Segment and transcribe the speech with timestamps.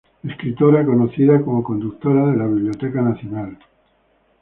[0.27, 3.55] Escritora, conocida como conductora de la Biblioteca Nacional.